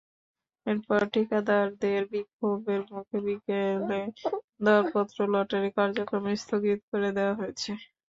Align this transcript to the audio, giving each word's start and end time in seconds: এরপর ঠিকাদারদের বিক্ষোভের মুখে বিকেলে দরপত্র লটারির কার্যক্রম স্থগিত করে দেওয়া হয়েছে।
এরপর 0.65 0.99
ঠিকাদারদের 1.13 2.01
বিক্ষোভের 2.11 2.81
মুখে 2.89 3.17
বিকেলে 3.25 4.01
দরপত্র 4.65 5.17
লটারির 5.33 5.75
কার্যক্রম 5.77 6.23
স্থগিত 6.37 6.79
করে 6.91 7.09
দেওয়া 7.17 7.37
হয়েছে। 7.39 7.69